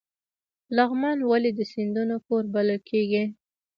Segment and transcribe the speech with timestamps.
[0.75, 3.23] لغمان ولې د سیندونو کور بلل کیږي؟